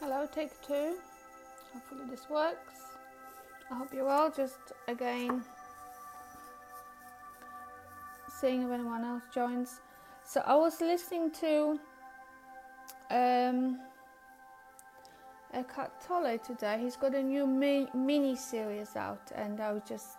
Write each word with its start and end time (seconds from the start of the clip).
Hello, 0.00 0.28
take 0.32 0.52
two. 0.64 0.94
Hopefully, 1.72 2.04
this 2.08 2.30
works. 2.30 2.74
I 3.68 3.74
hope 3.74 3.92
you're 3.92 4.04
well. 4.04 4.30
Just 4.30 4.58
again, 4.86 5.42
seeing 8.40 8.62
if 8.62 8.70
anyone 8.70 9.02
else 9.02 9.24
joins. 9.34 9.80
So, 10.24 10.40
I 10.46 10.54
was 10.54 10.80
listening 10.80 11.32
to 11.40 11.80
um, 13.10 13.80
Eckhart 15.52 15.90
Tolle 16.06 16.38
today. 16.38 16.78
He's 16.80 16.94
got 16.94 17.16
a 17.16 17.22
new 17.22 17.44
mi- 17.44 17.88
mini 17.92 18.36
series 18.36 18.94
out, 18.94 19.32
and 19.34 19.60
I 19.60 19.72
was 19.72 19.82
just 19.88 20.10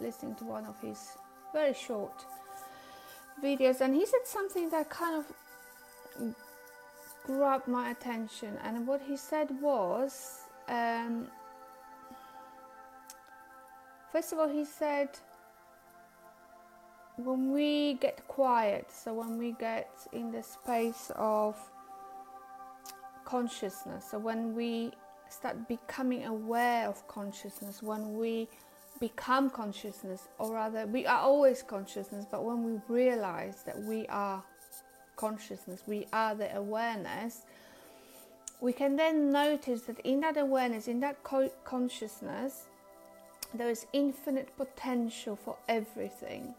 listening 0.00 0.36
to 0.36 0.44
one 0.44 0.64
of 0.64 0.80
his 0.80 1.18
very 1.52 1.74
short 1.74 2.24
videos, 3.44 3.82
and 3.82 3.94
he 3.94 4.06
said 4.06 4.24
something 4.24 4.70
that 4.70 4.88
kind 4.88 5.16
of 6.18 6.34
grabbed 7.24 7.68
my 7.68 7.90
attention. 7.90 8.58
And 8.64 8.86
what 8.86 9.00
he 9.00 9.16
said 9.16 9.48
was, 9.60 10.40
um, 10.68 11.28
first 14.10 14.32
of 14.32 14.38
all, 14.38 14.48
he 14.48 14.64
said, 14.64 15.08
when 17.16 17.52
we 17.52 17.94
get 17.94 18.26
quiet, 18.26 18.90
so 18.90 19.12
when 19.14 19.38
we 19.38 19.52
get 19.52 19.90
in 20.12 20.32
the 20.32 20.42
space 20.42 21.10
of 21.16 21.56
consciousness, 23.24 24.06
so 24.10 24.18
when 24.18 24.54
we 24.54 24.92
start 25.28 25.68
becoming 25.68 26.24
aware 26.24 26.88
of 26.88 27.06
consciousness, 27.08 27.82
when 27.82 28.16
we 28.16 28.48
become 29.00 29.50
consciousness, 29.50 30.28
or 30.38 30.52
rather, 30.54 30.86
we 30.86 31.06
are 31.06 31.20
always 31.20 31.62
consciousness, 31.62 32.24
but 32.30 32.44
when 32.44 32.62
we 32.64 32.80
realize 32.88 33.62
that 33.64 33.78
we 33.82 34.06
are 34.06 34.42
consciousness, 35.22 35.82
we 35.86 36.06
are 36.12 36.34
the 36.34 36.50
awareness, 36.56 37.42
we 38.60 38.72
can 38.72 38.96
then 38.96 39.30
notice 39.30 39.82
that 39.82 39.98
in 40.00 40.20
that 40.20 40.36
awareness, 40.36 40.88
in 40.88 40.98
that 41.00 41.22
co- 41.22 41.56
consciousness, 41.64 42.52
there 43.54 43.70
is 43.70 43.86
infinite 43.92 44.48
potential 44.56 45.36
for 45.36 45.56
everything 45.68 46.54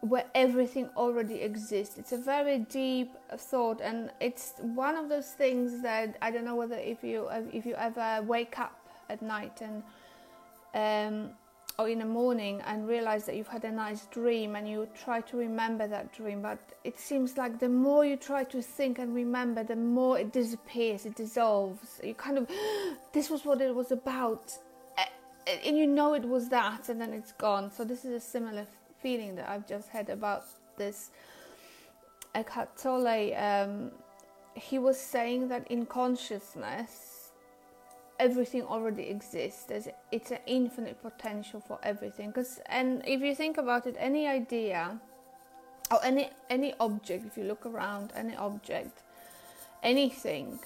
where 0.00 0.24
everything 0.34 0.88
already 0.96 1.36
exists. 1.42 1.96
It's 1.96 2.12
a 2.12 2.18
very 2.18 2.58
deep 2.58 3.10
thought, 3.36 3.80
and 3.80 4.10
it's 4.18 4.54
one 4.60 4.96
of 4.96 5.08
those 5.08 5.28
things 5.42 5.80
that 5.82 6.16
I 6.20 6.30
don't 6.32 6.44
know 6.44 6.56
whether 6.56 6.76
if 6.76 7.04
you 7.04 7.28
if 7.52 7.64
you 7.66 7.74
ever 7.88 8.08
wake 8.22 8.58
up 8.58 8.76
at 9.08 9.22
night 9.22 9.60
and 9.68 9.82
um, 10.74 11.30
or 11.78 11.88
in 11.88 11.98
the 12.00 12.04
morning 12.04 12.60
and 12.66 12.86
realize 12.86 13.24
that 13.24 13.34
you've 13.36 13.48
had 13.48 13.64
a 13.64 13.70
nice 13.70 14.06
dream 14.06 14.56
and 14.56 14.68
you 14.68 14.86
try 14.94 15.20
to 15.22 15.36
remember 15.36 15.86
that 15.86 16.12
dream, 16.12 16.42
but 16.42 16.58
it 16.84 16.98
seems 16.98 17.36
like 17.36 17.58
the 17.58 17.68
more 17.68 18.04
you 18.04 18.16
try 18.16 18.44
to 18.44 18.60
think 18.60 18.98
and 18.98 19.14
remember, 19.14 19.64
the 19.64 19.76
more 19.76 20.18
it 20.18 20.32
disappears, 20.32 21.06
it 21.06 21.14
dissolves. 21.14 22.00
You 22.02 22.14
kind 22.14 22.38
of 22.38 22.48
this 23.12 23.30
was 23.30 23.44
what 23.44 23.60
it 23.60 23.74
was 23.74 23.90
about, 23.90 24.56
and 25.46 25.76
you 25.76 25.86
know 25.86 26.14
it 26.14 26.24
was 26.24 26.48
that, 26.50 26.88
and 26.88 27.00
then 27.00 27.12
it's 27.12 27.32
gone. 27.32 27.70
So 27.70 27.84
this 27.84 28.04
is 28.04 28.12
a 28.12 28.20
similar 28.20 28.66
feeling 29.00 29.34
that 29.36 29.48
I've 29.48 29.66
just 29.66 29.88
had 29.88 30.10
about 30.10 30.44
this 30.76 31.10
Eckhart 32.34 32.76
Tolle. 32.76 33.34
Um, 33.34 33.90
he 34.54 34.78
was 34.78 34.98
saying 34.98 35.48
that 35.48 35.66
in 35.68 35.86
consciousness, 35.86 37.11
everything 38.22 38.62
already 38.62 39.04
exists. 39.16 39.64
There's, 39.64 39.88
it's 40.12 40.30
an 40.30 40.38
infinite 40.46 41.02
potential 41.02 41.60
for 41.60 41.78
everything. 41.82 42.28
Because, 42.28 42.60
and 42.66 43.02
if 43.06 43.20
you 43.20 43.34
think 43.34 43.58
about 43.58 43.86
it, 43.86 43.96
any 43.98 44.26
idea 44.26 44.98
or 45.90 45.98
any 46.04 46.30
any 46.48 46.74
object, 46.78 47.26
if 47.26 47.36
you 47.36 47.44
look 47.44 47.66
around, 47.66 48.12
any 48.14 48.36
object, 48.36 49.02
anything 49.82 50.58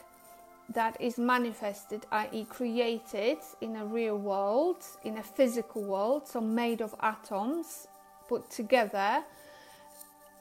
that 0.68 1.00
is 1.00 1.16
manifested, 1.18 2.00
i.e., 2.12 2.44
created 2.58 3.38
in 3.60 3.76
a 3.76 3.84
real 3.84 4.18
world, 4.18 4.80
in 5.04 5.18
a 5.18 5.22
physical 5.22 5.82
world, 5.82 6.28
so 6.28 6.40
made 6.40 6.80
of 6.82 6.94
atoms, 7.00 7.88
put 8.28 8.50
together 8.50 9.22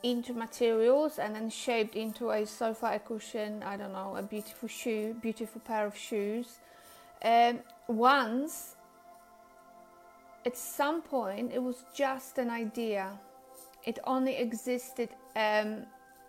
into 0.04 0.34
materials 0.34 1.20
and 1.20 1.36
then 1.36 1.50
shaped 1.50 1.96
into 1.96 2.32
a 2.32 2.46
sofa, 2.46 2.92
a 2.96 3.00
cushion, 3.00 3.64
I 3.64 3.78
don't 3.78 3.94
know, 3.94 4.16
a 4.16 4.24
beautiful 4.24 4.70
shoe, 4.70 5.16
beautiful 5.22 5.62
pair 5.62 5.86
of 5.86 5.96
shoes. 5.96 6.60
Um, 7.24 7.60
once, 7.88 8.76
at 10.46 10.58
some 10.58 11.02
point, 11.02 11.52
it 11.54 11.62
was 11.62 11.86
just 11.96 12.38
an 12.38 12.50
idea. 12.50 13.20
It 13.84 14.00
only 14.06 14.36
existed 14.36 15.10
um, 15.36 15.86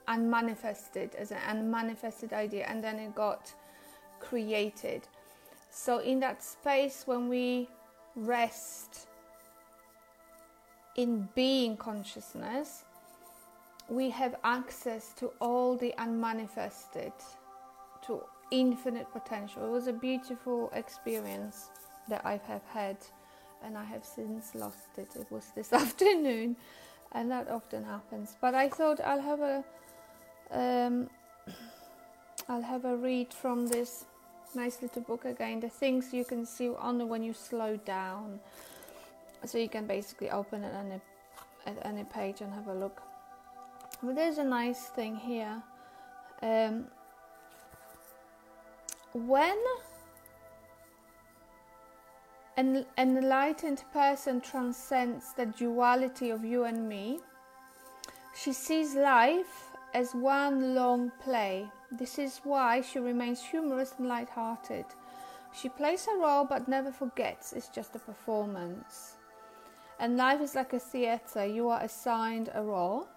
unmanifested 0.09 1.15
as 1.15 1.31
an 1.33 1.39
unmanifested 1.49 2.33
idea, 2.33 2.67
and 2.67 2.83
then 2.83 2.99
it 2.99 3.15
got 3.15 3.53
created. 4.21 5.07
So, 5.71 5.99
in 5.99 6.21
that 6.21 6.43
space, 6.43 7.03
when 7.07 7.29
we 7.29 7.69
rest 8.15 9.07
in 10.97 11.29
being 11.35 11.77
consciousness, 11.77 12.85
we 13.89 14.11
have 14.11 14.37
access 14.43 15.13
to 15.15 15.31
all 15.41 15.77
the 15.77 15.95
unmanifested, 15.99 17.13
to 18.07 18.23
infinite 18.51 19.11
potential. 19.13 19.65
It 19.67 19.71
was 19.71 19.87
a 19.87 19.93
beautiful 19.93 20.71
experience 20.75 21.71
that 22.09 22.25
I 22.25 22.41
have 22.47 22.63
had, 22.73 22.97
and 23.65 23.77
I 23.77 23.85
have 23.85 24.05
since 24.05 24.55
lost 24.55 24.99
it. 24.99 25.09
It 25.17 25.27
was 25.31 25.51
this 25.55 25.73
afternoon, 25.85 26.57
and 27.13 27.31
that 27.31 27.49
often 27.51 27.85
happens. 27.85 28.37
But 28.41 28.55
I 28.55 28.69
thought 28.69 29.01
I'll 29.01 29.21
have 29.21 29.41
a, 29.41 29.65
um, 30.51 31.11
I'll 32.49 32.63
have 32.63 32.85
a 32.85 32.97
read 32.97 33.33
from 33.33 33.67
this 33.67 34.05
nice 34.55 34.81
little 34.81 35.03
book 35.03 35.25
again. 35.25 35.61
The 35.61 35.69
things 35.69 36.13
you 36.13 36.25
can 36.25 36.47
see 36.47 36.69
only 36.69 37.05
when 37.05 37.23
you 37.23 37.33
slow 37.33 37.77
down 37.77 38.41
so 39.45 39.59
you 39.59 39.69
can 39.69 39.87
basically 39.87 40.31
open 40.31 40.65
it 40.65 40.75
on 40.75 40.93
a, 40.93 41.69
at 41.69 41.85
any 41.85 42.05
page 42.05 42.41
and 42.41 42.53
have 42.53 42.69
a 42.69 42.75
look 42.75 43.03
but 44.03 44.15
there's 44.15 44.39
a 44.39 44.45
nice 44.45 44.87
thing 44.87 45.17
here 45.17 45.63
um, 46.43 46.87
when 49.17 49.57
an 52.57 52.87
enlightened 52.99 53.83
person 53.93 54.41
transcends 54.41 55.33
the 55.35 55.47
duality 55.47 56.31
of 56.31 56.45
you 56.45 56.65
and 56.65 56.89
me 56.89 57.21
she 58.37 58.53
sees 58.53 58.95
life 58.95 59.71
as 59.95 60.15
one 60.15 60.75
long 60.75 61.11
play. 61.23 61.67
This 61.91 62.19
is 62.19 62.41
why 62.45 62.83
she 62.83 62.99
remains 62.99 63.43
humorous 63.43 63.95
and 63.97 64.09
light-hearted. 64.09 64.85
She 65.55 65.71
plays 65.71 66.05
her 66.05 66.19
role 66.19 66.45
but 66.45 66.69
never 66.69 66.93
forgets. 66.93 67.55
It's 67.55 67.69
just 67.69 67.97
a 67.97 67.99
performance. 67.99 69.15
And 69.99 70.19
life 70.19 70.43
is 70.43 70.55
like 70.55 70.75
a 70.75 70.79
theatre, 70.79 71.47
you 71.47 71.71
are 71.71 71.83
assigned 71.83 72.51
a 72.53 72.63
role. 72.63 73.09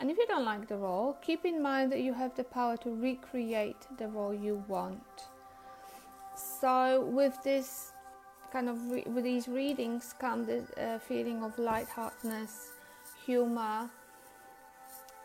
And 0.00 0.10
if 0.10 0.16
you 0.16 0.26
don't 0.26 0.46
like 0.46 0.68
the 0.68 0.78
role, 0.78 1.18
keep 1.20 1.44
in 1.44 1.60
mind 1.60 1.92
that 1.92 2.00
you 2.00 2.14
have 2.14 2.34
the 2.34 2.44
power 2.44 2.78
to 2.78 2.90
recreate 2.90 3.86
the 3.98 4.08
role 4.08 4.32
you 4.32 4.64
want. 4.68 5.28
So, 6.62 7.00
with 7.00 7.42
this 7.42 7.90
kind 8.52 8.68
of 8.68 8.78
re- 8.88 9.02
with 9.08 9.24
these 9.24 9.48
readings 9.48 10.14
come 10.16 10.46
the 10.46 10.62
uh, 10.80 11.00
feeling 11.00 11.42
of 11.42 11.58
lightheartedness, 11.58 12.70
humor, 13.26 13.90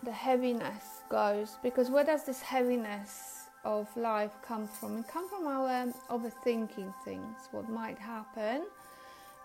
the 0.01 0.11
heaviness 0.11 1.03
goes 1.09 1.57
because 1.61 1.91
where 1.91 2.03
does 2.03 2.23
this 2.23 2.41
heaviness 2.41 3.49
of 3.63 3.85
life 3.95 4.31
come 4.41 4.67
from? 4.67 4.97
It 4.97 5.07
comes 5.09 5.29
from 5.29 5.45
our 5.45 5.83
um, 5.83 5.93
overthinking 6.09 6.91
things, 7.05 7.37
what 7.51 7.69
might 7.69 7.99
happen, 7.99 8.63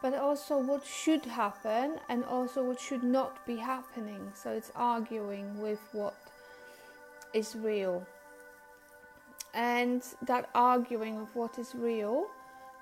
but 0.00 0.14
also 0.14 0.56
what 0.56 0.86
should 0.86 1.26
happen 1.26 1.98
and 2.08 2.24
also 2.24 2.64
what 2.64 2.80
should 2.80 3.04
not 3.04 3.46
be 3.46 3.56
happening. 3.56 4.32
So 4.32 4.50
it's 4.52 4.72
arguing 4.74 5.60
with 5.60 5.80
what 5.92 6.16
is 7.34 7.54
real. 7.54 8.06
And 9.54 10.02
that 10.22 10.48
arguing 10.54 11.18
of 11.18 11.34
what 11.36 11.58
is 11.58 11.74
real 11.74 12.26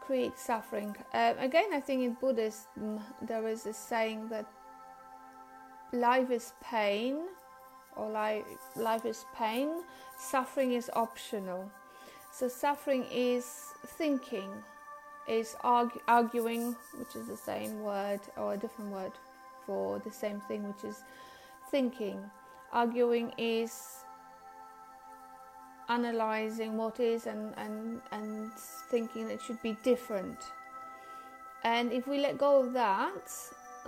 creates 0.01 0.43
suffering. 0.43 0.97
Uh, 1.13 1.35
again, 1.39 1.71
I 1.73 1.81
think 1.81 2.03
in 2.03 2.15
Buddhism 2.15 3.01
there 3.23 3.47
is 3.49 3.67
a 3.67 3.73
saying 3.73 4.29
that 4.29 4.47
life 5.93 6.31
is 6.31 6.53
pain, 6.63 7.17
or 7.97 8.11
life, 8.11 8.45
life 8.77 9.05
is 9.05 9.25
pain, 9.37 9.83
suffering 10.19 10.73
is 10.73 10.91
optional. 10.95 11.71
So, 12.33 12.49
suffering 12.49 13.05
is 13.13 13.45
thinking, 13.99 14.51
is 15.29 15.57
argue, 15.63 16.01
arguing, 16.07 16.77
which 16.97 17.17
is 17.17 17.27
the 17.27 17.37
same 17.37 17.83
word 17.83 18.21
or 18.37 18.55
a 18.55 18.57
different 18.57 18.93
word 18.93 19.13
for 19.67 19.99
the 19.99 20.11
same 20.11 20.41
thing, 20.41 20.67
which 20.69 20.85
is 20.85 21.03
thinking. 21.71 22.19
Arguing 22.73 23.33
is 23.37 24.00
analyzing 25.91 26.77
what 26.77 27.01
is 27.01 27.27
and, 27.27 27.53
and, 27.57 28.01
and 28.13 28.53
thinking 28.91 29.29
it 29.29 29.43
should 29.43 29.61
be 29.63 29.77
different. 29.83 30.39
And 31.65 31.93
if 31.93 32.07
we 32.07 32.19
let 32.19 32.39
go 32.39 32.61
of 32.63 32.73
that, 32.73 33.31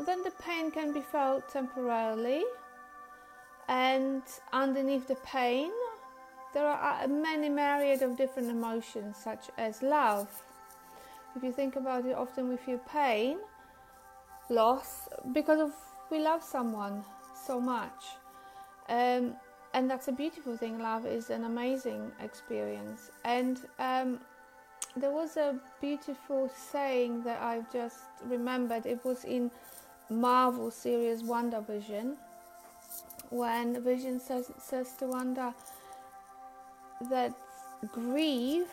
then 0.06 0.22
the 0.22 0.32
pain 0.42 0.70
can 0.70 0.92
be 0.92 1.00
felt 1.00 1.48
temporarily. 1.48 2.44
And 3.68 4.22
underneath 4.52 5.06
the 5.08 5.14
pain, 5.24 5.70
there 6.52 6.66
are 6.66 7.04
uh, 7.04 7.08
many 7.08 7.48
myriad 7.48 8.02
of 8.02 8.18
different 8.18 8.50
emotions, 8.50 9.16
such 9.16 9.46
as 9.56 9.82
love. 9.82 10.28
If 11.34 11.42
you 11.42 11.52
think 11.52 11.76
about 11.76 12.04
it, 12.04 12.14
often 12.14 12.48
we 12.48 12.56
feel 12.56 12.78
pain, 12.78 13.38
loss, 14.50 15.08
because 15.32 15.60
of 15.60 15.72
we 16.10 16.18
love 16.18 16.42
someone 16.42 17.04
so 17.46 17.58
much. 17.58 18.04
Um, 18.88 19.34
and 19.74 19.88
that's 19.88 20.08
a 20.08 20.12
beautiful 20.12 20.56
thing. 20.56 20.78
Love 20.78 21.06
is 21.06 21.30
an 21.30 21.44
amazing 21.44 22.12
experience. 22.22 23.10
And 23.24 23.58
um, 23.78 24.20
there 24.96 25.10
was 25.10 25.36
a 25.36 25.58
beautiful 25.80 26.50
saying 26.54 27.22
that 27.24 27.40
I've 27.40 27.72
just 27.72 28.00
remembered. 28.24 28.84
It 28.84 29.02
was 29.04 29.24
in 29.24 29.50
Marvel 30.10 30.70
series 30.70 31.22
WandaVision 31.22 32.16
when 33.30 33.82
Vision 33.82 34.20
says, 34.20 34.50
says 34.58 34.92
to 34.98 35.06
Wanda 35.06 35.54
that 37.08 37.32
grief 37.90 38.68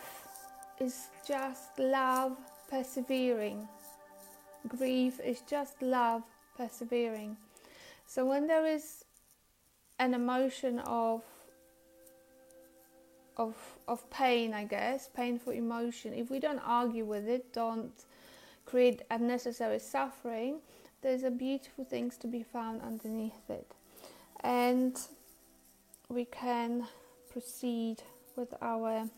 is 0.80 1.08
just 1.26 1.80
love 1.80 2.36
persevering. 2.70 3.68
Grief 4.68 5.22
is 5.22 5.42
just 5.50 5.82
love 5.82 6.24
persevering. 6.58 7.38
So 8.06 8.26
when 8.26 8.48
there 8.48 8.66
is 8.66 9.06
an 10.00 10.14
emotion 10.14 10.80
of 10.80 11.24
of 13.38 13.56
of 13.88 14.10
pain, 14.10 14.54
I 14.54 14.66
guess, 14.66 15.08
painful 15.08 15.54
emotion, 15.54 16.14
if 16.14 16.30
we 16.30 16.40
don't 16.40 16.60
argue 16.60 17.06
with 17.06 17.28
it, 17.28 17.54
don't 17.54 17.94
create 18.66 19.02
unnecessary 19.10 19.80
suffering, 19.80 20.60
there's 21.02 21.24
a 21.24 21.32
beautiful 21.32 21.86
things 21.86 22.18
to 22.18 22.28
be 22.28 22.44
found 22.44 22.82
underneath 22.82 23.50
it. 23.50 23.72
And 24.42 25.00
we 26.08 26.26
can 26.26 26.88
proceed 27.32 28.04
with 28.36 28.54
our 28.62 29.10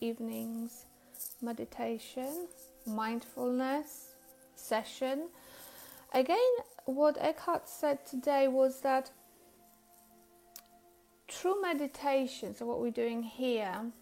evening's 0.00 0.86
meditation, 1.40 2.48
mindfulness 2.86 4.14
session. 4.56 5.28
Again, 6.12 6.52
what 6.86 7.16
Eckhart 7.20 7.68
said 7.68 8.04
today 8.06 8.48
was 8.48 8.80
that 8.80 9.10
true 11.28 11.60
meditation, 11.60 12.54
so 12.54 12.66
what 12.66 12.80
we're 12.80 12.90
doing 12.90 13.22
here, 13.22 13.92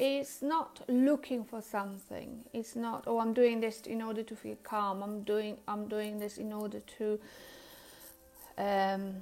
is 0.00 0.40
not 0.40 0.80
looking 0.88 1.44
for 1.44 1.60
something. 1.60 2.42
It's 2.54 2.74
not, 2.74 3.04
oh, 3.06 3.20
I'm 3.20 3.34
doing 3.34 3.60
this 3.60 3.82
in 3.82 4.00
order 4.00 4.22
to 4.22 4.34
feel 4.34 4.56
calm. 4.62 5.02
I'm 5.02 5.22
doing, 5.22 5.58
I'm 5.68 5.88
doing 5.88 6.18
this 6.18 6.38
in 6.38 6.52
order 6.54 6.80
to 6.98 7.20
um, 8.56 9.16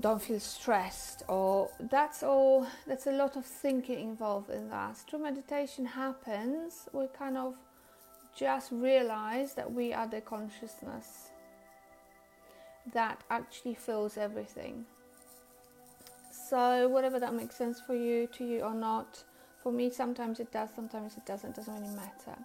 don't 0.00 0.20
feel 0.20 0.40
stressed. 0.40 1.22
Or 1.28 1.70
that's 1.78 2.24
all. 2.24 2.66
That's 2.84 3.06
a 3.06 3.12
lot 3.12 3.36
of 3.36 3.46
thinking 3.46 4.00
involved 4.00 4.50
in 4.50 4.68
that. 4.70 4.96
True 5.06 5.20
meditation 5.20 5.86
happens. 5.86 6.88
We 6.92 7.06
kind 7.16 7.38
of 7.38 7.54
just 8.36 8.72
realize 8.72 9.54
that 9.54 9.72
we 9.72 9.92
are 9.92 10.08
the 10.08 10.20
consciousness 10.20 11.30
that 12.92 13.22
actually 13.30 13.74
fills 13.74 14.16
everything. 14.16 14.84
So, 16.54 16.88
whatever 16.88 17.18
that 17.18 17.34
makes 17.34 17.56
sense 17.56 17.80
for 17.80 17.96
you, 17.96 18.28
to 18.28 18.44
you 18.44 18.60
or 18.60 18.74
not, 18.74 19.24
for 19.60 19.72
me, 19.72 19.90
sometimes 19.90 20.38
it 20.38 20.52
does, 20.52 20.68
sometimes 20.72 21.16
it 21.16 21.26
doesn't, 21.26 21.50
it 21.50 21.56
doesn't 21.56 21.74
really 21.74 21.96
matter. 21.96 22.38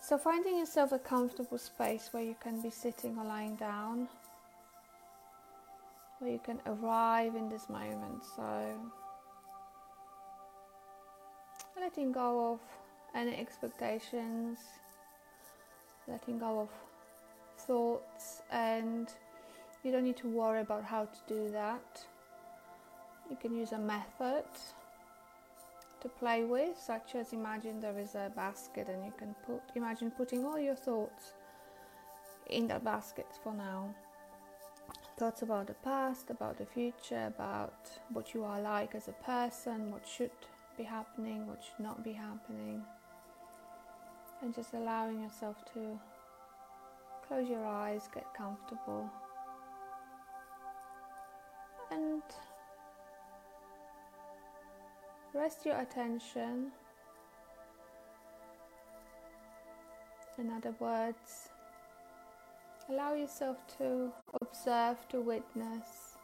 So, 0.00 0.16
finding 0.16 0.56
yourself 0.58 0.92
a 0.92 1.00
comfortable 1.00 1.58
space 1.58 2.10
where 2.12 2.22
you 2.22 2.36
can 2.40 2.62
be 2.62 2.70
sitting 2.70 3.18
or 3.18 3.24
lying 3.24 3.56
down, 3.56 4.06
where 6.20 6.30
you 6.30 6.38
can 6.38 6.60
arrive 6.64 7.34
in 7.34 7.48
this 7.48 7.68
moment. 7.68 8.22
So, 8.36 8.92
letting 11.80 12.12
go 12.12 12.52
of 12.52 12.60
any 13.16 13.34
expectations, 13.36 14.58
letting 16.06 16.38
go 16.38 16.60
of 16.60 16.68
thoughts 17.58 18.42
and 18.52 19.08
you 19.82 19.90
don't 19.90 20.04
need 20.04 20.18
to 20.18 20.28
worry 20.28 20.60
about 20.60 20.84
how 20.84 21.06
to 21.06 21.18
do 21.26 21.50
that. 21.50 22.04
You 23.30 23.36
can 23.36 23.54
use 23.56 23.72
a 23.72 23.78
method 23.78 24.44
to 26.00 26.08
play 26.08 26.44
with, 26.44 26.78
such 26.78 27.14
as 27.14 27.32
imagine 27.32 27.80
there 27.80 27.98
is 27.98 28.14
a 28.14 28.30
basket 28.36 28.88
and 28.88 29.04
you 29.04 29.12
can 29.16 29.34
put, 29.46 29.62
imagine 29.74 30.10
putting 30.10 30.44
all 30.44 30.58
your 30.58 30.74
thoughts 30.74 31.32
in 32.50 32.66
that 32.68 32.84
basket 32.84 33.26
for 33.42 33.54
now. 33.54 33.94
Thoughts 35.16 35.42
about 35.42 35.68
the 35.68 35.74
past, 35.74 36.30
about 36.30 36.58
the 36.58 36.66
future, 36.66 37.26
about 37.26 37.90
what 38.12 38.34
you 38.34 38.44
are 38.44 38.60
like 38.60 38.94
as 38.94 39.08
a 39.08 39.12
person, 39.24 39.90
what 39.90 40.06
should 40.06 40.30
be 40.76 40.82
happening, 40.82 41.46
what 41.46 41.62
should 41.62 41.82
not 41.82 42.04
be 42.04 42.12
happening. 42.12 42.82
And 44.42 44.54
just 44.54 44.74
allowing 44.74 45.22
yourself 45.22 45.56
to 45.72 45.98
close 47.26 47.48
your 47.48 47.64
eyes, 47.64 48.08
get 48.12 48.26
comfortable 48.36 49.10
and 51.94 52.22
rest 55.34 55.66
your 55.66 55.80
attention. 55.80 56.70
In 60.38 60.50
other 60.50 60.74
words, 60.78 61.50
allow 62.88 63.14
yourself 63.14 63.56
to 63.78 64.12
observe, 64.40 64.96
to 65.08 65.20
witness 65.20 66.16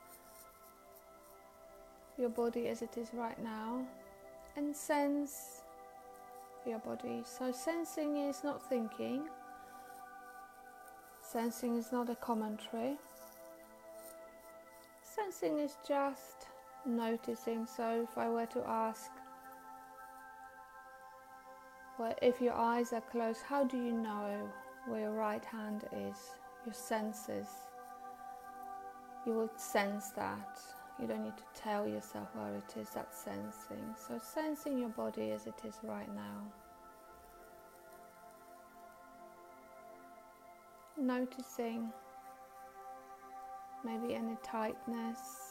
your 2.18 2.28
body 2.28 2.68
as 2.68 2.82
it 2.82 2.96
is 2.96 3.08
right 3.12 3.42
now 3.42 3.84
and 4.56 4.74
sense 4.74 5.62
your 6.66 6.78
body. 6.80 7.22
So, 7.24 7.52
sensing 7.52 8.16
is 8.16 8.44
not 8.44 8.68
thinking, 8.68 9.22
sensing 11.22 11.76
is 11.76 11.92
not 11.92 12.10
a 12.10 12.16
commentary. 12.16 12.96
Sensing 15.02 15.58
is 15.58 15.76
just 15.86 16.46
noticing. 16.86 17.66
So 17.66 18.06
if 18.10 18.16
I 18.18 18.28
were 18.28 18.46
to 18.46 18.62
ask, 18.66 19.10
well, 21.98 22.14
if 22.22 22.40
your 22.40 22.54
eyes 22.54 22.92
are 22.92 23.02
closed, 23.02 23.40
how 23.46 23.64
do 23.64 23.76
you 23.76 23.92
know 23.92 24.50
where 24.86 25.00
your 25.00 25.12
right 25.12 25.44
hand 25.44 25.84
is? 25.92 26.16
Your 26.64 26.74
senses. 26.74 27.46
You 29.26 29.34
will 29.34 29.50
sense 29.56 30.10
that. 30.10 30.60
You 31.00 31.06
don't 31.06 31.24
need 31.24 31.36
to 31.36 31.44
tell 31.54 31.86
yourself 31.86 32.28
where 32.34 32.54
it 32.54 32.76
is. 32.78 32.88
That's 32.94 33.18
sensing. 33.18 33.94
So 33.96 34.18
sensing 34.18 34.78
your 34.78 34.90
body 34.90 35.30
as 35.30 35.46
it 35.46 35.60
is 35.64 35.74
right 35.82 36.08
now. 36.14 36.42
Noticing 40.98 41.90
maybe 43.84 44.14
any 44.14 44.36
tightness, 44.42 45.49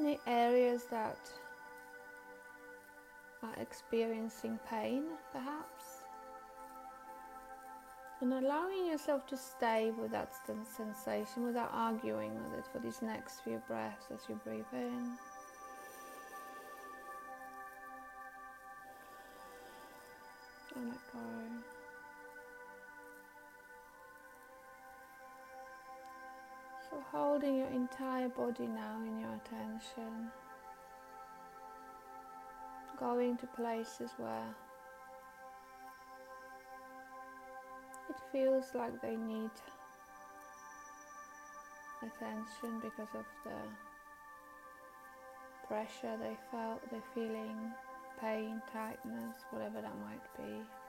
any 0.00 0.18
areas 0.26 0.84
that 0.90 1.18
are 3.42 3.54
experiencing 3.60 4.58
pain 4.68 5.04
perhaps. 5.32 5.84
And 8.20 8.34
allowing 8.34 8.86
yourself 8.86 9.26
to 9.28 9.36
stay 9.36 9.92
with 9.98 10.10
that 10.10 10.30
sensation 10.76 11.46
without 11.46 11.70
arguing 11.72 12.34
with 12.34 12.58
it 12.58 12.66
for 12.70 12.78
these 12.78 13.00
next 13.00 13.40
few 13.40 13.62
breaths 13.66 14.06
as 14.12 14.20
you 14.28 14.38
breathe 14.44 14.64
in. 14.72 15.16
And 20.76 20.88
let 20.88 21.12
go. 21.12 21.79
Holding 27.12 27.56
your 27.56 27.68
entire 27.68 28.28
body 28.28 28.66
now 28.66 28.96
in 29.06 29.18
your 29.18 29.34
attention, 29.34 30.30
going 32.98 33.36
to 33.38 33.46
places 33.48 34.10
where 34.16 34.54
it 38.08 38.16
feels 38.30 38.64
like 38.74 39.00
they 39.02 39.16
need 39.16 39.50
attention 42.02 42.80
because 42.80 43.08
of 43.14 43.24
the 43.44 43.60
pressure 45.66 46.16
they 46.20 46.36
felt, 46.50 46.80
they're 46.90 47.02
feeling 47.14 47.72
pain, 48.20 48.60
tightness, 48.72 49.36
whatever 49.50 49.80
that 49.80 49.94
might 50.04 50.36
be. 50.36 50.79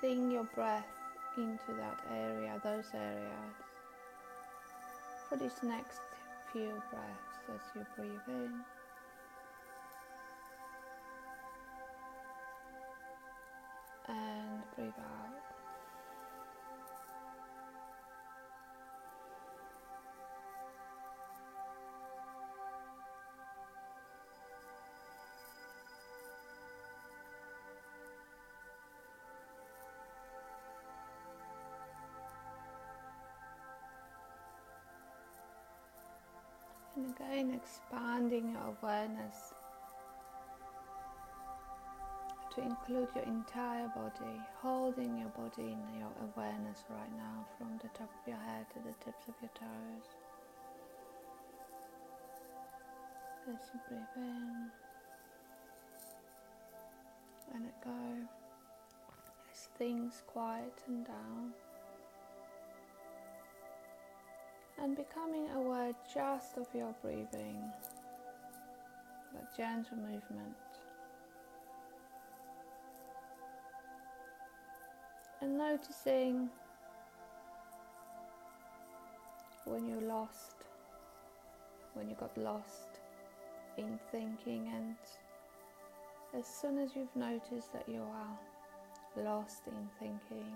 Directing 0.00 0.30
your 0.30 0.44
breath 0.54 0.86
into 1.36 1.72
that 1.78 1.98
area, 2.12 2.60
those 2.62 2.84
areas, 2.94 3.54
for 5.28 5.36
these 5.36 5.62
next 5.62 6.00
few 6.52 6.70
breaths 6.90 7.54
as 7.54 7.60
you 7.74 7.86
breathe 7.96 8.12
in. 8.28 8.77
Again, 37.20 37.52
expanding 37.54 38.52
your 38.52 38.76
awareness 38.80 39.54
to 42.54 42.60
include 42.62 43.08
your 43.14 43.24
entire 43.24 43.88
body, 43.88 44.40
holding 44.60 45.18
your 45.18 45.28
body 45.30 45.72
in 45.72 45.98
your 45.98 46.10
awareness 46.22 46.84
right 46.88 47.12
now 47.16 47.44
from 47.56 47.76
the 47.82 47.88
top 47.88 48.08
of 48.08 48.28
your 48.28 48.36
head 48.38 48.66
to 48.72 48.78
the 48.80 48.94
tips 49.04 49.26
of 49.28 49.34
your 49.42 49.50
toes. 49.54 50.06
As 53.48 53.70
you 53.72 53.80
breathe 53.88 54.00
in 54.16 54.70
and 57.54 57.64
let 57.64 57.84
go 57.84 58.28
as 59.52 59.68
things 59.78 60.22
quieten 60.26 61.04
down. 61.04 61.52
And 64.82 64.96
becoming 64.96 65.48
aware 65.56 65.92
just 66.12 66.56
of 66.56 66.66
your 66.74 66.94
breathing, 67.02 67.62
that 69.34 69.56
gentle 69.56 69.96
movement. 69.96 70.56
And 75.40 75.56
noticing 75.56 76.48
when 79.64 79.86
you're 79.86 80.00
lost, 80.00 80.56
when 81.94 82.08
you 82.08 82.16
got 82.16 82.36
lost 82.36 83.00
in 83.76 83.98
thinking, 84.10 84.70
and 84.74 84.96
as 86.36 86.46
soon 86.46 86.78
as 86.78 86.90
you've 86.96 87.14
noticed 87.14 87.72
that 87.72 87.88
you 87.88 88.02
are 88.02 89.24
lost 89.24 89.62
in 89.66 89.88
thinking, 89.98 90.52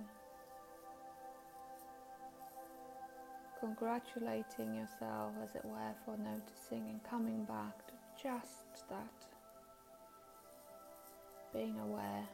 congratulating 3.62 4.74
yourself, 4.74 5.32
as 5.40 5.54
it 5.54 5.64
were, 5.64 5.94
for 6.04 6.16
noticing 6.16 6.84
and 6.90 7.00
coming 7.08 7.44
back 7.44 7.86
to 7.86 7.92
just 8.20 8.88
that, 8.90 9.06
being 11.52 11.78
aware. 11.78 12.24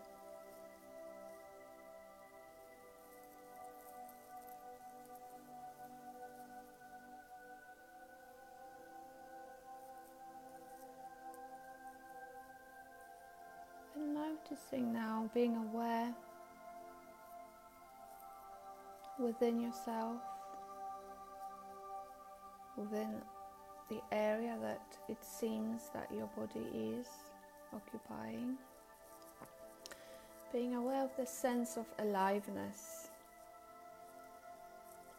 And 13.94 14.14
noticing 14.14 14.94
now, 14.94 15.28
being 15.35 15.56
aware 15.56 16.14
within 19.18 19.61
yourself 19.61 20.23
within 22.78 23.14
the 23.88 24.00
area 24.12 24.56
that 24.62 24.82
it 25.08 25.23
seems 25.25 25.90
that 25.94 26.08
your 26.14 26.28
body 26.37 26.66
is 26.75 27.06
occupying. 27.75 28.56
Being 30.52 30.75
aware 30.75 31.04
of 31.04 31.11
the 31.16 31.26
sense 31.26 31.76
of 31.76 31.87
aliveness, 31.99 33.08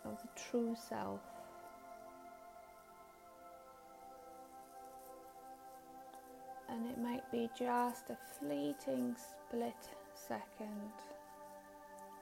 of 0.05 0.17
the 0.21 0.29
true 0.49 0.75
self. 0.89 1.19
And 6.69 6.87
it 6.89 6.99
might 6.99 7.29
be 7.31 7.49
just 7.57 8.09
a 8.09 8.17
fleeting 8.39 9.15
split 9.15 9.89
second 10.13 10.91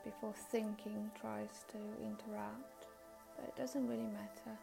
before 0.03 0.33
thinking 0.33 1.11
tries 1.19 1.65
to 1.69 1.77
interrupt, 2.01 2.87
but 3.35 3.45
it 3.45 3.55
doesn't 3.57 3.87
really 3.87 4.07
matter. 4.07 4.57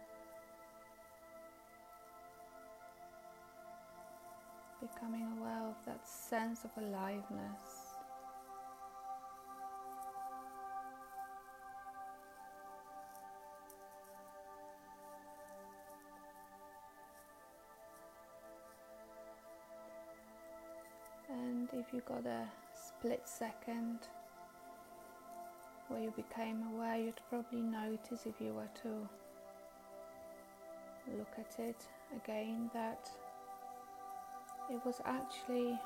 Becoming 4.92 5.26
aware 5.38 5.68
of 5.68 5.76
that 5.86 6.06
sense 6.06 6.64
of 6.64 6.70
aliveness. 6.76 7.94
And 21.30 21.68
if 21.72 21.92
you 21.92 22.02
got 22.06 22.26
a 22.26 22.46
split 22.74 23.22
second 23.24 24.00
where 25.88 26.02
you 26.02 26.12
became 26.14 26.62
aware, 26.74 26.98
you'd 26.98 27.20
probably 27.30 27.60
notice 27.60 28.26
if 28.26 28.40
you 28.40 28.52
were 28.52 28.68
to 28.82 29.08
look 31.16 31.34
at 31.38 31.58
it 31.58 31.86
again 32.16 32.70
that 32.72 33.08
it 34.71 34.80
was 34.85 35.00
actually 35.04 35.78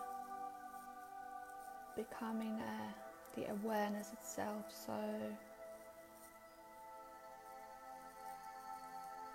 becoming 1.96 2.60
uh, 2.60 2.92
the 3.34 3.50
awareness 3.50 4.12
itself. 4.12 4.64
So 4.68 4.92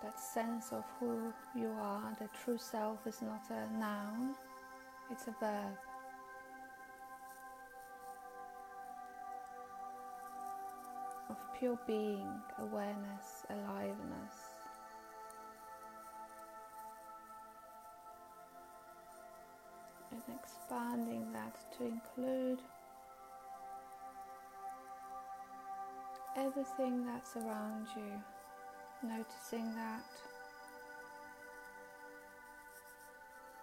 that 0.02 0.20
sense 0.20 0.72
of 0.72 0.84
who 1.00 1.34
you 1.56 1.72
are, 1.80 2.16
the 2.20 2.30
true 2.44 2.58
self, 2.58 3.00
is 3.06 3.22
not 3.22 3.42
a 3.50 3.80
noun, 3.80 4.36
it's 5.12 5.28
a 5.28 5.36
verb. 5.40 5.78
Of 11.30 11.38
pure 11.58 11.80
being, 11.88 12.28
awareness, 12.60 13.46
aliveness. 13.50 14.43
Expanding 20.74 21.32
that 21.34 21.56
to 21.78 21.86
include 21.86 22.60
everything 26.36 27.06
that's 27.06 27.36
around 27.36 27.86
you, 27.96 29.08
noticing 29.08 29.76
that 29.76 30.04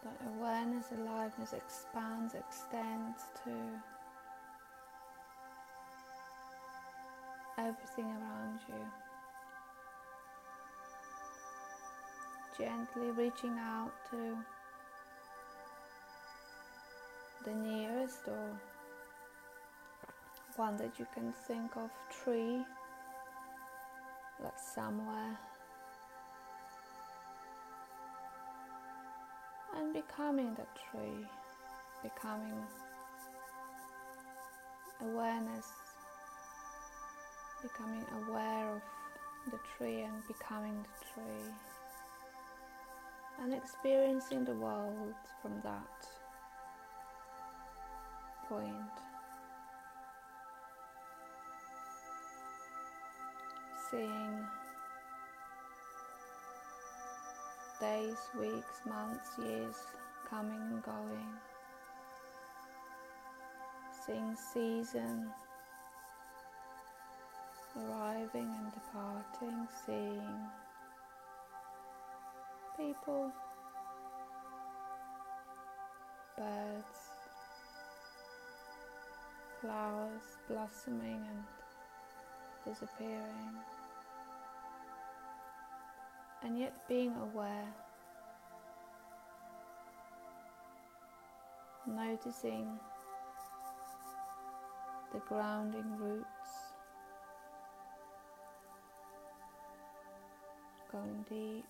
that 0.05 0.17
awareness, 0.37 0.87
aliveness 0.97 1.53
expands, 1.53 2.35
extends 2.35 3.23
to 3.45 3.53
everything 7.59 8.07
around 8.07 8.61
you. 8.69 8.87
Gently 12.57 13.11
reaching 13.11 13.59
out 13.59 13.93
to 14.11 14.37
the 17.45 17.53
nearest 17.53 18.21
or 18.27 18.51
one 20.57 20.77
that 20.77 20.99
you 20.99 21.07
can 21.15 21.33
think 21.47 21.77
of 21.77 21.91
tree 22.23 22.65
that's 24.43 24.75
somewhere. 24.75 25.39
And 29.77 29.95
becoming 29.95 30.55
the 30.55 30.67
tree 30.91 31.27
becoming 32.03 32.63
awareness 35.03 35.67
becoming 37.63 38.05
aware 38.25 38.69
of 38.71 38.83
the 39.51 39.59
tree 39.77 40.03
and 40.03 40.27
becoming 40.27 40.83
the 40.83 41.07
tree. 41.15 41.53
And 43.43 43.55
experiencing 43.55 44.45
the 44.45 44.53
world 44.55 45.15
from 45.41 45.61
that 45.63 46.07
point. 48.51 48.75
Seeing 53.91 54.45
days, 57.81 58.17
weeks, 58.39 58.81
months, 58.89 59.31
years 59.39 59.77
coming 60.29 60.61
and 60.61 60.83
going. 60.83 61.29
Seeing 64.05 64.37
season 64.53 65.29
arriving 67.77 68.51
and 68.59 68.73
departing, 68.73 69.69
seeing 69.87 70.41
people, 72.77 73.33
flowers 79.61 80.39
blossoming 80.49 81.23
and 81.29 81.45
disappearing, 82.65 83.55
and 86.43 86.59
yet 86.59 86.75
being 86.89 87.15
aware, 87.17 87.69
noticing 91.87 92.67
the 95.13 95.19
grounding 95.29 95.97
roots. 95.99 96.27
Going 100.93 101.25
deep 101.29 101.65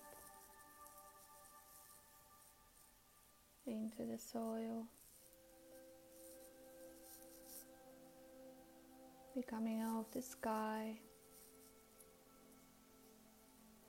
into 3.67 4.03
the 4.11 4.17
soil, 4.17 4.85
becoming 9.35 9.81
out 9.81 9.99
of 9.99 10.11
the 10.13 10.21
sky, 10.21 10.97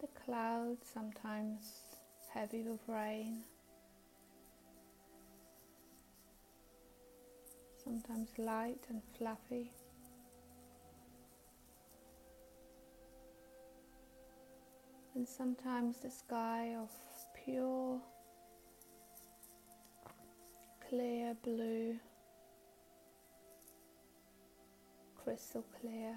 the 0.00 0.08
clouds, 0.25 0.88
sometimes 0.92 1.72
heavy 2.32 2.62
with 2.62 2.80
rain. 2.88 3.44
sometimes 7.82 8.28
light 8.38 8.84
and 8.88 9.02
fluffy. 9.18 9.70
And 15.14 15.28
sometimes 15.28 15.99
the 15.99 16.11
sky 16.11 16.75
of 16.80 16.90
pure, 17.44 18.00
clear 20.88 21.34
blue, 21.42 21.96
crystal 25.25 25.64
clear, 25.81 26.17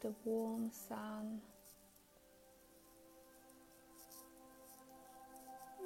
the 0.00 0.12
warm 0.24 0.70
sun. 0.70 1.40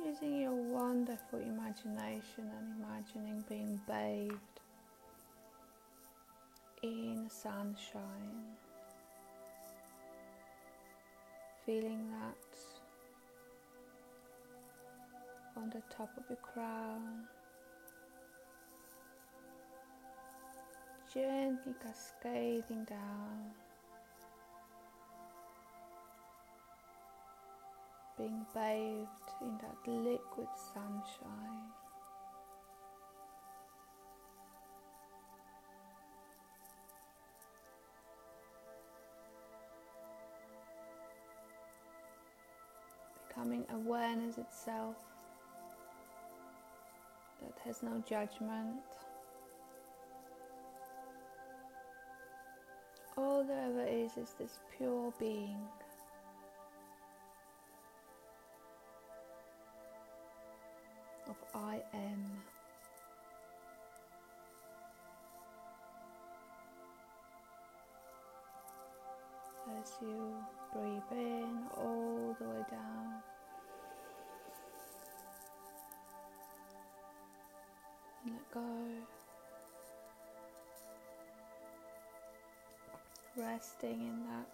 using 0.05 0.43
your 0.43 0.53
wonderful 0.53 1.39
imagination 1.39 2.45
and 2.59 2.77
imagining 2.79 3.43
being 3.49 3.81
bathed 3.89 4.61
in 6.83 7.27
sunshine, 7.31 8.45
feeling 11.65 12.11
that 12.11 12.59
on 15.57 15.71
the 15.71 15.83
top 15.97 16.11
of 16.19 16.25
your 16.29 16.37
crown, 16.37 17.25
gently 21.15 21.75
cascading 21.81 22.85
down. 22.85 23.55
being 28.17 28.47
bathed 28.55 29.09
in 29.41 29.59
that 29.59 29.77
liquid 29.91 30.47
sunshine. 30.73 31.73
Becoming 43.29 43.67
awareness 43.71 44.39
itself 44.39 44.97
that 47.43 47.59
has 47.65 47.83
no 47.83 48.03
judgment. 48.09 49.04
All 53.45 53.49
there 53.49 53.67
ever 53.67 53.87
is 53.87 54.17
is 54.17 54.33
this 54.39 54.59
pure 54.79 55.13
being. 55.19 55.59
Resting 83.65 84.01
in 84.01 84.25
that 84.29 84.47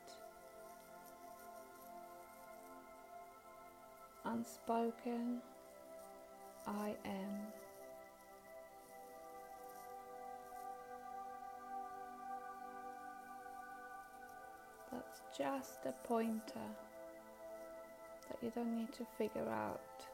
unspoken 4.25 5.41
I 6.65 6.95
am. 7.05 7.35
That's 14.93 15.23
just 15.37 15.87
a 15.87 15.93
pointer 16.07 16.69
that 18.29 18.39
you 18.41 18.53
don't 18.55 18.77
need 18.77 18.93
to 18.93 19.05
figure 19.19 19.49
out. 19.49 20.07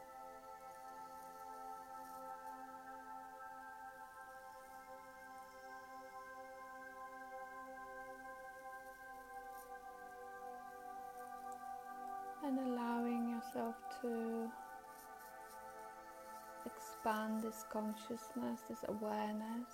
Expand 17.07 17.41
this 17.41 17.65
consciousness, 17.73 18.63
this 18.69 18.81
awareness, 18.89 19.71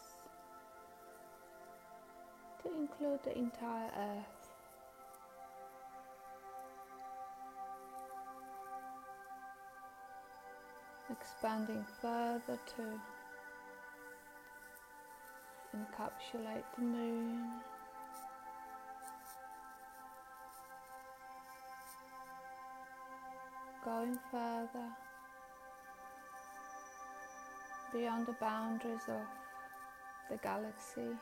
to 2.63 2.69
include 2.79 3.19
the 3.25 3.39
entire 3.39 3.91
earth. 3.97 4.51
Expanding 11.11 11.87
further 12.03 12.59
to 12.77 12.83
encapsulate 15.75 16.65
the 16.77 16.85
moon. 16.85 17.51
Going 23.83 24.19
further 24.31 24.91
beyond 27.93 28.27
the 28.27 28.33
boundaries 28.33 29.03
of 29.09 29.21
the 30.31 30.37
galaxy. 30.39 31.17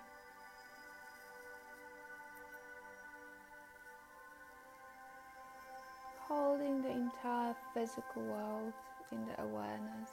Holding 6.29 6.81
the 6.83 6.91
entire 6.91 7.57
physical 7.75 8.23
world 8.23 8.73
in 9.11 9.27
the 9.27 9.43
awareness, 9.43 10.11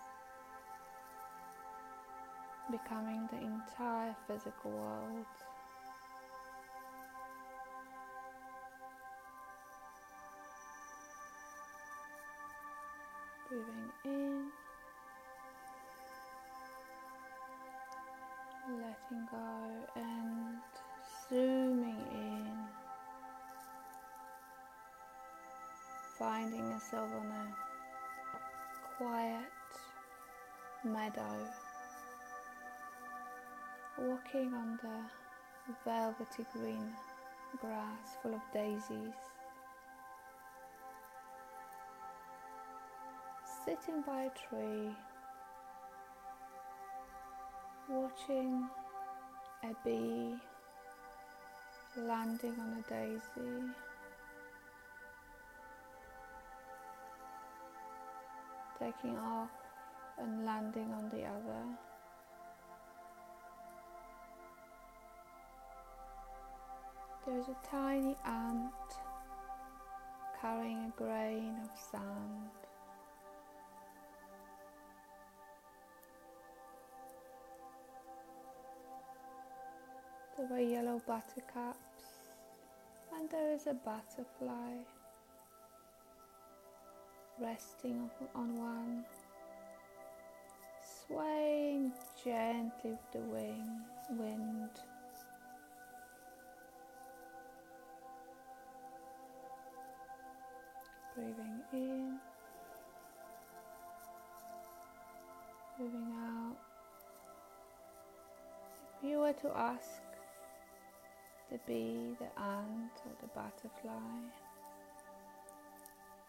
becoming 2.72 3.30
the 3.32 3.38
entire 3.38 4.16
physical 4.28 4.72
world. 4.72 5.26
Breathing 13.48 13.92
in. 14.06 14.37
Letting 19.10 19.28
go 19.32 19.38
and 19.96 20.58
zooming 21.30 22.02
in, 22.12 22.58
finding 26.18 26.70
yourself 26.72 27.10
on 27.20 27.28
a 27.28 28.98
quiet 28.98 29.44
meadow, 30.84 31.48
walking 34.00 34.54
on 34.54 34.80
the 34.82 35.74
velvety 35.86 36.46
green 36.54 36.92
grass 37.62 38.18
full 38.22 38.34
of 38.34 38.42
daisies. 38.54 39.14
Sitting 43.66 44.02
by 44.02 44.24
a 44.24 44.30
tree. 44.50 44.96
Watching 47.90 48.68
a 49.64 49.74
bee 49.84 50.36
landing 51.98 52.54
on 52.60 52.84
a 52.86 52.90
daisy. 52.90 53.64
Taking 58.80 59.18
off 59.18 59.50
and 60.20 60.46
landing 60.46 60.94
on 60.94 61.10
the 61.10 61.24
other. 61.24 61.64
There's 67.26 67.48
a 67.48 67.56
tiny 67.70 68.16
ant 68.26 68.72
carrying 70.40 70.86
a 70.86 70.94
grain 70.96 71.56
of 71.64 71.70
sand. 71.92 72.67
Were 80.50 80.60
yellow 80.60 81.02
buttercups, 81.06 81.78
and 83.14 83.30
there 83.30 83.52
is 83.52 83.68
a 83.68 83.74
butterfly. 83.74 84.78
resting 87.40 88.10
on 88.34 88.56
one, 88.56 89.06
swaying 90.82 91.92
gently 92.24 92.92
with 92.92 93.12
the 93.12 93.20
wing, 93.20 93.82
wind. 94.12 94.70
Breathing 101.16 101.62
in, 101.74 102.18
breathing 105.78 106.14
out. 106.24 106.58
If 108.98 109.10
you 109.10 109.20
were 109.20 109.34
to 109.34 109.50
ask 109.56 110.07
the 111.52 111.60
bee, 111.66 112.16
the 112.20 112.42
ant, 112.42 112.92
or 113.06 113.12
the 113.22 113.28
butterfly, 113.28 113.92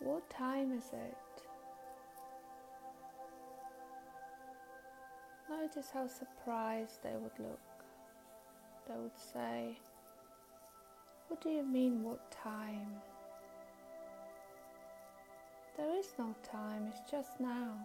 what 0.00 0.28
time 0.30 0.72
is 0.72 0.90
it? 0.92 1.16
Notice 5.50 5.90
how 5.92 6.06
surprised 6.06 7.02
they 7.02 7.14
would 7.14 7.38
look. 7.38 7.58
They 8.86 8.94
would 8.94 9.18
say, 9.32 9.78
What 11.28 11.40
do 11.40 11.48
you 11.50 11.64
mean, 11.64 12.04
what 12.04 12.30
time? 12.30 12.92
There 15.76 15.98
is 15.98 16.06
no 16.18 16.34
time, 16.42 16.86
it's 16.88 17.10
just 17.10 17.40
now. 17.40 17.78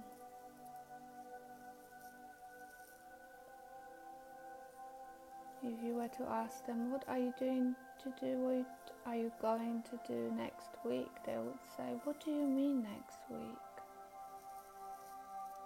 Were 6.04 6.26
to 6.26 6.32
ask 6.32 6.66
them, 6.66 6.92
What 6.92 7.04
are 7.08 7.18
you 7.18 7.34
doing 7.40 7.76
to 8.04 8.14
do? 8.20 8.38
What 8.38 8.66
are 9.06 9.16
you 9.16 9.32
going 9.42 9.84
to 9.90 10.00
do 10.06 10.32
next 10.36 10.70
week? 10.84 11.12
They 11.26 11.38
would 11.38 11.64
say, 11.78 11.96
What 12.04 12.24
do 12.24 12.32
you 12.32 12.46
mean 12.46 12.84
next 12.84 13.20
week? 13.30 13.74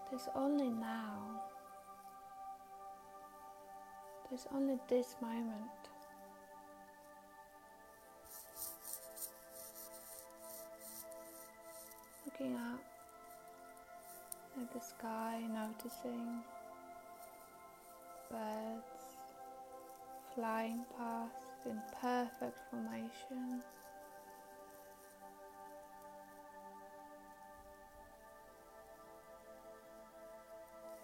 There's 0.09 0.29
only 0.35 0.69
now. 0.69 1.41
There's 4.29 4.45
only 4.53 4.77
this 4.87 5.15
moment. 5.21 5.81
Looking 12.25 12.55
up 12.55 12.79
at 14.61 14.73
the 14.73 14.81
sky, 14.81 15.41
noticing 15.51 16.41
birds 18.29 18.96
flying 20.37 20.85
past 20.95 21.65
in 21.65 21.81
perfect 21.99 22.59
formation. 22.69 23.63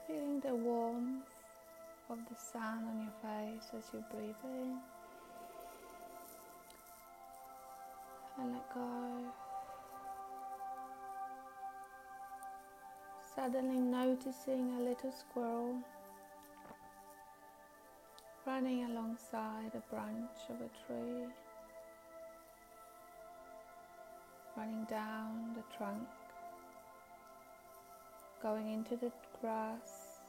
Feeling 0.05 0.39
the 0.39 0.53
warmth 0.53 1.25
of 2.11 2.19
the 2.29 2.35
sun 2.35 2.83
on 2.87 2.99
your 3.01 3.13
face 3.23 3.71
as 3.75 3.89
you 3.91 4.03
breathe 4.11 4.35
in 4.43 4.77
and 8.39 8.53
let 8.53 8.73
go. 8.75 9.33
Suddenly 13.35 13.79
noticing 13.79 14.75
a 14.77 14.81
little 14.81 15.11
squirrel 15.11 15.77
running 18.45 18.83
alongside 18.83 19.71
a 19.73 19.93
branch 19.93 20.37
of 20.49 20.57
a 20.57 20.69
tree, 20.85 21.25
running 24.57 24.83
down 24.89 25.55
the 25.55 25.63
trunk, 25.77 26.03
going 28.41 28.73
into 28.73 28.97
the 28.97 29.11
grass, 29.39 30.19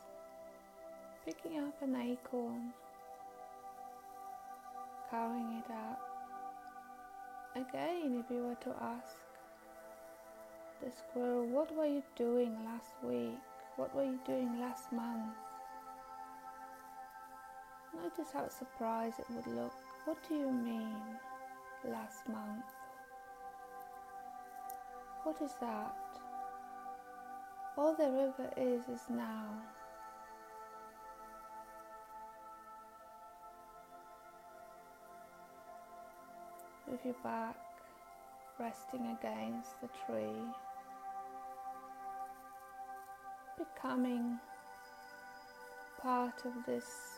picking 1.27 1.59
up 1.59 1.75
an 1.83 1.97
acorn, 1.97 2.73
carrying 5.11 5.63
it 5.65 5.73
out. 5.73 5.99
Again, 7.57 8.23
if 8.25 8.31
you 8.31 8.45
were 8.45 8.55
to 8.55 8.75
ask 8.81 9.17
the 10.81 10.91
squirrel, 10.91 11.47
what 11.47 11.75
were 11.77 11.87
you 11.87 12.03
doing 12.15 12.57
last 12.65 12.95
week? 13.03 13.39
What 13.77 13.93
were 13.95 14.05
you 14.05 14.21
doing 14.25 14.61
last 14.61 14.93
month? 14.93 15.35
Notice 18.03 18.33
how 18.33 18.49
surprised 18.49 19.19
it 19.19 19.27
would 19.31 19.47
look. 19.47 19.73
What 20.05 20.19
do 20.29 20.35
you 20.35 20.51
mean, 20.51 21.01
last 21.85 22.29
month? 22.29 22.65
What 25.23 25.41
is 25.41 25.53
that? 25.61 25.95
All 27.77 27.95
the 27.95 28.11
river 28.11 28.51
is 28.57 28.83
is 28.89 29.03
now. 29.09 29.47
With 36.87 37.05
your 37.05 37.17
back 37.25 37.57
resting 38.61 39.17
against 39.19 39.81
the 39.81 39.89
tree, 40.07 40.43
becoming 43.59 44.39
part 46.01 46.45
of 46.45 46.53
this 46.67 47.14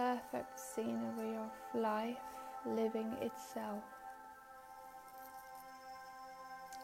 perfect 0.00 0.58
scenery 0.58 1.36
of 1.36 1.50
life 1.74 2.16
living 2.64 3.12
itself, 3.20 3.84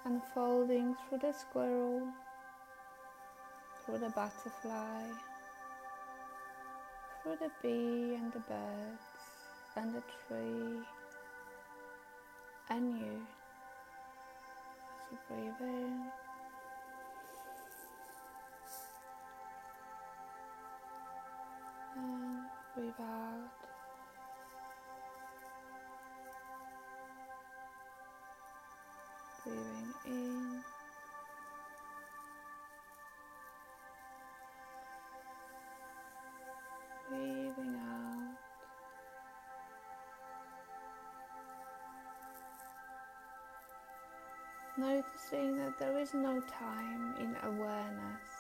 unfolding 0.05 0.95
through 1.09 1.21
the 1.21 1.33
squirrel, 1.33 2.07
through 3.83 3.99
the 4.01 4.11
butterfly, 4.11 5.01
through 7.23 7.37
the 7.41 7.51
bee 7.63 8.17
and 8.17 8.31
the 8.35 8.41
birds 8.41 9.09
and 9.77 9.95
the 9.95 10.03
tree 10.29 10.85
and 12.69 12.99
you 13.01 13.17
you 15.11 15.19
breathe 15.29 15.61
in. 15.63 16.26
Breathe 22.77 22.93
out. 23.01 23.51
Breathing 29.45 29.95
in. 30.05 30.63
Breathing 37.09 37.77
out. 37.77 38.37
Noticing 44.77 45.57
that 45.57 45.79
there 45.79 45.99
is 45.99 46.13
no 46.13 46.41
time 46.41 47.15
in 47.19 47.37
awareness. 47.43 48.36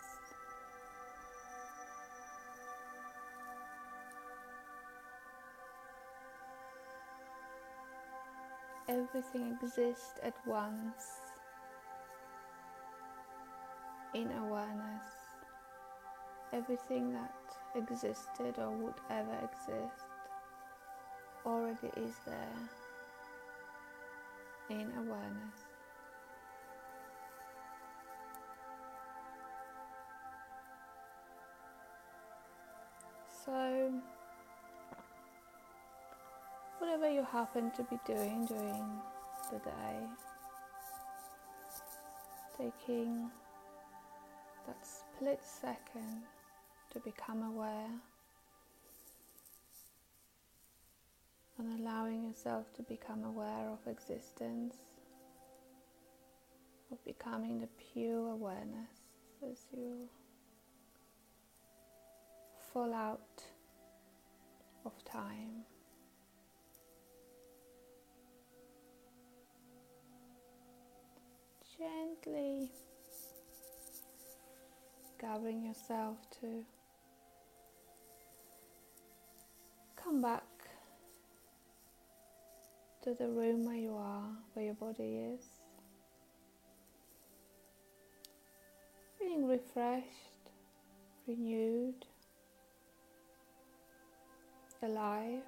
Everything 9.08 9.56
exists 9.62 10.14
at 10.22 10.34
once 10.46 11.20
in 14.14 14.30
awareness. 14.32 15.04
Everything 16.52 17.12
that 17.12 17.34
existed 17.74 18.54
or 18.58 18.70
would 18.70 18.94
ever 19.10 19.36
exist 19.44 20.06
already 21.44 21.88
is 21.96 22.14
there 22.26 22.48
in 24.70 24.90
awareness. 24.98 25.66
So 33.44 33.92
happen 37.32 37.70
to 37.72 37.82
be 37.84 37.98
doing 38.06 38.46
during 38.46 39.00
the 39.50 39.58
day, 39.58 39.96
taking 42.56 43.30
that 44.66 44.76
split 44.86 45.40
second 45.42 46.22
to 46.92 47.00
become 47.00 47.42
aware 47.42 47.90
and 51.58 51.80
allowing 51.80 52.24
yourself 52.24 52.72
to 52.74 52.82
become 52.82 53.24
aware 53.24 53.68
of 53.70 53.78
existence, 53.90 54.74
of 56.92 57.02
becoming 57.04 57.60
the 57.60 57.68
pure 57.92 58.30
awareness 58.30 58.90
as 59.50 59.58
you 59.76 60.08
fall 62.72 62.92
out 62.92 63.42
of 64.84 64.92
time. 65.04 65.64
Gently 71.78 72.70
gathering 75.20 75.64
yourself 75.64 76.16
to 76.40 76.64
come 79.96 80.20
back 80.20 80.44
to 83.02 83.14
the 83.14 83.28
room 83.28 83.64
where 83.64 83.76
you 83.76 83.94
are, 83.94 84.28
where 84.54 84.64
your 84.64 84.74
body 84.74 85.20
is. 85.34 85.40
Feeling 89.18 89.46
refreshed, 89.46 90.50
renewed, 91.26 92.04
alive. 94.82 95.42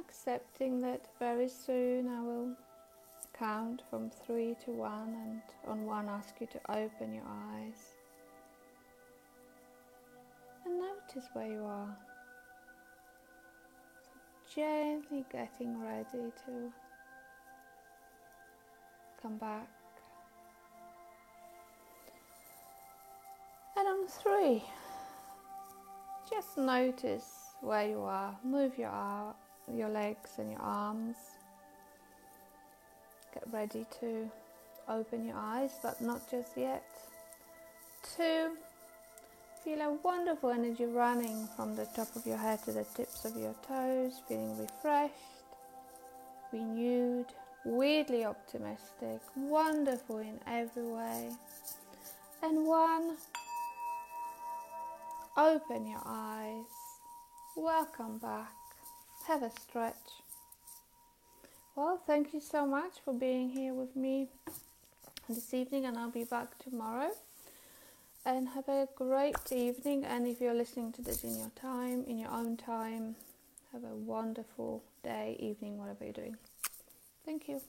Accepting 0.00 0.80
that 0.80 1.06
very 1.18 1.48
soon 1.48 2.08
I 2.08 2.20
will 2.20 2.56
count 3.38 3.82
from 3.88 4.10
three 4.10 4.56
to 4.64 4.70
one, 4.70 5.14
and 5.24 5.42
on 5.66 5.86
one, 5.86 6.08
ask 6.08 6.34
you 6.40 6.46
to 6.48 6.60
open 6.70 7.14
your 7.14 7.24
eyes 7.26 7.94
and 10.64 10.78
notice 10.78 11.28
where 11.32 11.46
you 11.46 11.64
are. 11.64 11.96
So 14.02 14.54
gently 14.54 15.24
getting 15.32 15.80
ready 15.82 16.32
to 16.46 16.72
come 19.22 19.36
back. 19.38 19.68
And 23.76 23.88
on 23.88 24.06
three, 24.08 24.62
just 26.28 26.58
notice 26.58 27.54
where 27.60 27.88
you 27.88 28.00
are. 28.00 28.36
Move 28.44 28.76
your, 28.76 29.34
your 29.76 29.88
legs 29.88 30.30
and 30.38 30.50
your 30.50 30.60
arms. 30.60 31.16
Get 33.34 33.44
ready 33.52 33.86
to 34.00 34.30
open 34.88 35.24
your 35.24 35.36
eyes, 35.36 35.70
but 35.82 36.00
not 36.00 36.30
just 36.30 36.56
yet. 36.56 36.84
Two, 38.16 38.56
feel 39.64 39.80
a 39.80 39.92
wonderful 40.02 40.50
energy 40.50 40.86
running 40.86 41.48
from 41.56 41.76
the 41.76 41.86
top 41.94 42.14
of 42.16 42.26
your 42.26 42.38
head 42.38 42.62
to 42.64 42.72
the 42.72 42.84
tips 42.94 43.24
of 43.24 43.36
your 43.36 43.54
toes, 43.66 44.20
feeling 44.26 44.58
refreshed, 44.58 45.14
renewed, 46.52 47.26
weirdly 47.64 48.24
optimistic, 48.24 49.20
wonderful 49.36 50.18
in 50.18 50.40
every 50.46 50.82
way. 50.82 51.30
And 52.42 52.66
one, 52.66 53.16
open 55.36 55.86
your 55.86 56.02
eyes, 56.04 56.64
welcome 57.54 58.18
back, 58.18 58.52
have 59.30 59.42
a 59.44 59.60
stretch. 59.60 59.94
Well, 61.76 62.00
thank 62.04 62.34
you 62.34 62.40
so 62.40 62.66
much 62.66 62.94
for 63.04 63.14
being 63.14 63.48
here 63.48 63.72
with 63.72 63.94
me 63.94 64.26
this 65.28 65.54
evening, 65.54 65.86
and 65.86 65.96
I'll 65.96 66.10
be 66.10 66.24
back 66.24 66.58
tomorrow. 66.58 67.12
And 68.26 68.48
have 68.48 68.68
a 68.68 68.88
great 68.96 69.52
evening. 69.52 70.04
And 70.04 70.26
if 70.26 70.40
you're 70.40 70.52
listening 70.52 70.90
to 70.94 71.02
this 71.02 71.22
in 71.22 71.38
your 71.38 71.52
time, 71.54 72.04
in 72.08 72.18
your 72.18 72.30
own 72.30 72.56
time, 72.56 73.14
have 73.72 73.84
a 73.84 73.94
wonderful 73.94 74.82
day, 75.04 75.36
evening, 75.38 75.78
whatever 75.78 76.02
you're 76.02 76.12
doing. 76.12 76.36
Thank 77.24 77.48
you. 77.48 77.60